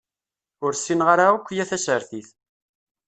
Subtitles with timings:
[0.65, 2.29] Ur ssineɣ ara akya tasertit.